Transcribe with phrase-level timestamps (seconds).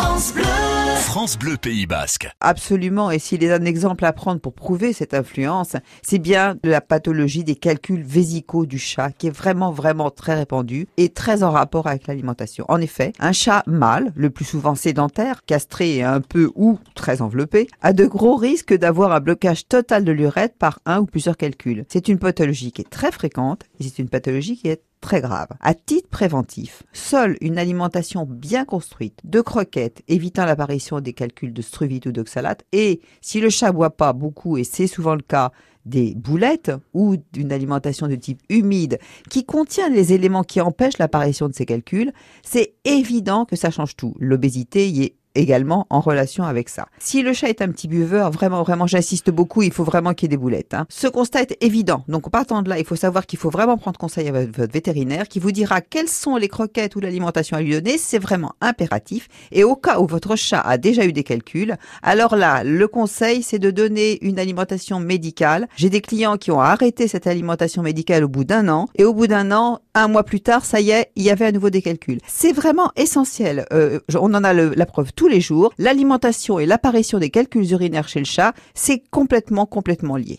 [0.00, 0.44] France Bleu.
[0.96, 2.30] France Bleu Pays Basque.
[2.40, 3.10] Absolument.
[3.10, 7.44] Et s'il a un exemple à prendre pour prouver cette influence, c'est bien la pathologie
[7.44, 11.86] des calculs vésicaux du chat, qui est vraiment, vraiment très répandue et très en rapport
[11.86, 12.64] avec l'alimentation.
[12.68, 17.20] En effet, un chat mâle, le plus souvent sédentaire, castré et un peu ou très
[17.20, 21.36] enveloppé, a de gros risques d'avoir un blocage total de l'urètre par un ou plusieurs
[21.36, 21.84] calculs.
[21.88, 25.48] C'est une pathologie qui est très fréquente et c'est une pathologie qui est très grave.
[25.60, 31.62] À titre préventif, seule une alimentation bien construite de croquettes évitant l'apparition des calculs de
[31.62, 35.52] struvite ou d'oxalate et si le chat boit pas beaucoup et c'est souvent le cas
[35.86, 38.98] des boulettes ou d'une alimentation de type humide
[39.30, 43.96] qui contient les éléments qui empêchent l'apparition de ces calculs, c'est évident que ça change
[43.96, 44.14] tout.
[44.18, 46.86] L'obésité y est également en relation avec ça.
[46.98, 50.26] Si le chat est un petit buveur, vraiment, vraiment, j'insiste beaucoup, il faut vraiment qu'il
[50.26, 50.74] y ait des boulettes.
[50.74, 50.86] Hein.
[50.88, 52.04] Ce constat est évident.
[52.08, 55.28] Donc, partant de là, il faut savoir qu'il faut vraiment prendre conseil à votre vétérinaire
[55.28, 57.98] qui vous dira quelles sont les croquettes ou l'alimentation à lui donner.
[57.98, 59.28] C'est vraiment impératif.
[59.52, 63.42] Et au cas où votre chat a déjà eu des calculs, alors là, le conseil,
[63.42, 65.68] c'est de donner une alimentation médicale.
[65.76, 68.88] J'ai des clients qui ont arrêté cette alimentation médicale au bout d'un an.
[68.96, 71.46] Et au bout d'un an, un mois plus tard, ça y est, il y avait
[71.46, 72.18] à nouveau des calculs.
[72.26, 73.66] C'est vraiment essentiel.
[73.72, 78.08] Euh, on en a la preuve tous les jours, l'alimentation et l'apparition des calculs urinaires
[78.08, 80.38] chez le chat, c'est complètement, complètement lié.